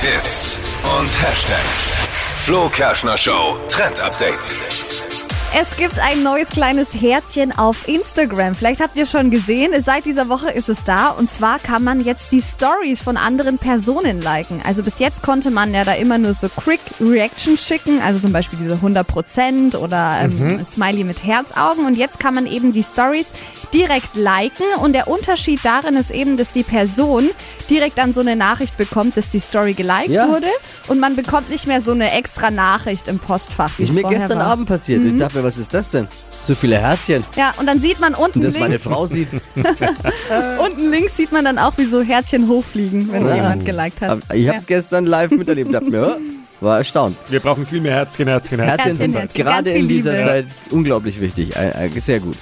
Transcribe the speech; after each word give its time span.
Hits 0.00 0.60
und 1.00 1.08
Hashtags. 1.22 1.92
Flo 2.44 2.68
Kerschner 2.68 3.18
Show 3.18 3.58
Trend 3.66 4.00
Update. 4.00 4.56
Es 5.56 5.76
gibt 5.76 5.98
ein 5.98 6.22
neues 6.22 6.50
kleines 6.50 6.94
Herzchen 6.94 7.56
auf 7.56 7.88
Instagram. 7.88 8.54
Vielleicht 8.54 8.80
habt 8.80 8.96
ihr 8.96 9.06
schon 9.06 9.30
gesehen, 9.30 9.72
seit 9.82 10.04
dieser 10.04 10.28
Woche 10.28 10.50
ist 10.50 10.68
es 10.68 10.84
da. 10.84 11.08
Und 11.08 11.32
zwar 11.32 11.58
kann 11.58 11.82
man 11.82 12.00
jetzt 12.04 12.30
die 12.32 12.42
Stories 12.42 13.02
von 13.02 13.16
anderen 13.16 13.58
Personen 13.58 14.20
liken. 14.20 14.60
Also 14.64 14.84
bis 14.84 15.00
jetzt 15.00 15.22
konnte 15.22 15.50
man 15.50 15.74
ja 15.74 15.84
da 15.84 15.94
immer 15.94 16.18
nur 16.18 16.34
so 16.34 16.48
Quick 16.48 16.80
Reactions 17.00 17.66
schicken, 17.66 18.00
also 18.00 18.20
zum 18.20 18.32
Beispiel 18.32 18.58
diese 18.58 18.74
100% 18.76 19.76
oder 19.76 20.20
ähm, 20.20 20.64
Smiley 20.64 21.02
mit 21.02 21.24
Herzaugen. 21.24 21.86
Und 21.86 21.96
jetzt 21.96 22.20
kann 22.20 22.34
man 22.34 22.46
eben 22.46 22.72
die 22.72 22.84
Stories 22.84 23.30
direkt 23.74 24.14
liken. 24.16 24.64
Und 24.82 24.92
der 24.92 25.08
Unterschied 25.08 25.60
darin 25.64 25.94
ist 25.96 26.10
eben, 26.10 26.36
dass 26.36 26.52
die 26.52 26.62
Person 26.62 27.30
direkt 27.70 27.98
dann 27.98 28.14
so 28.14 28.20
eine 28.20 28.36
Nachricht 28.36 28.76
bekommt, 28.76 29.16
dass 29.16 29.28
die 29.28 29.40
Story 29.40 29.74
geliked 29.74 30.08
Ja. 30.10 30.28
wurde. 30.28 30.46
Und 30.88 31.00
man 31.00 31.16
bekommt 31.16 31.50
nicht 31.50 31.66
mehr 31.66 31.82
so 31.82 31.92
eine 31.92 32.12
extra 32.12 32.50
Nachricht 32.50 33.08
im 33.08 33.18
Postfach. 33.18 33.70
wie 33.78 33.82
Ist 33.82 33.88
es 33.90 33.94
mir 33.94 34.02
gestern 34.04 34.38
war. 34.38 34.46
Abend 34.46 34.68
passiert. 34.68 35.04
Ich 35.04 35.16
dachte 35.16 35.38
mir, 35.38 35.44
was 35.44 35.58
ist 35.58 35.74
das 35.74 35.90
denn? 35.90 36.08
So 36.42 36.54
viele 36.54 36.78
Herzchen. 36.78 37.24
Ja, 37.36 37.52
und 37.58 37.66
dann 37.66 37.78
sieht 37.80 38.00
man 38.00 38.14
unten 38.14 38.38
Und 38.38 38.44
das 38.44 38.54
meine 38.54 38.68
links, 38.76 38.84
Frau 38.84 39.06
sieht. 39.06 39.28
unten 40.64 40.90
links 40.90 41.16
sieht 41.16 41.30
man 41.32 41.44
dann 41.44 41.58
auch, 41.58 41.72
wie 41.76 41.84
so 41.84 42.00
Herzchen 42.00 42.48
hochfliegen, 42.48 43.12
wenn 43.12 43.24
es 43.24 43.30
Ja. 43.30 43.36
jemand 43.36 43.66
geliked 43.66 44.00
hat. 44.00 44.10
Aber 44.10 44.34
Ich 44.34 44.48
habe 44.48 44.56
es 44.58 44.66
gestern 44.66 45.04
live 45.04 45.30
miterlebt. 45.32 45.74
Dachte 45.74 45.90
mir, 45.90 46.16
oh, 46.18 46.64
war 46.64 46.78
erstaunt. 46.78 47.16
Wir 47.28 47.40
brauchen 47.40 47.66
viel 47.66 47.80
mehr 47.82 47.92
Herzchen, 47.92 48.28
Herzchen, 48.28 48.60
Herzchen. 48.60 48.78
Herzchen 48.78 48.96
sind 48.96 49.14
Herzchen, 49.14 49.44
gerade 49.44 49.70
in 49.70 49.88
dieser 49.88 50.12
Liebe. 50.12 50.24
Zeit 50.24 50.46
unglaublich 50.70 51.20
wichtig. 51.20 51.54
Äh, 51.54 51.86
äh, 51.86 52.00
Sehr 52.00 52.20
gut. 52.20 52.36